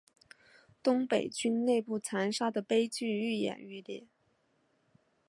[0.81, 4.07] 东北军内部残杀的悲剧愈演愈烈。